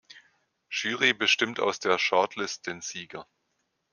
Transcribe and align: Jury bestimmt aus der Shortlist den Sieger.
Jury 0.67 1.13
bestimmt 1.13 1.59
aus 1.59 1.79
der 1.79 1.99
Shortlist 1.99 2.65
den 2.65 2.81
Sieger. 2.81 3.27